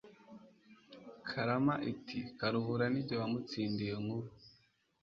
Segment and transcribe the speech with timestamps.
[1.29, 4.29] Karama iti: Karuhura Ni jye wamutsindiye Nkuba,